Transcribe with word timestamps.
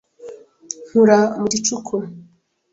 Nkura 0.87 1.17
mu 1.39 1.47
gicuku 1.53 1.95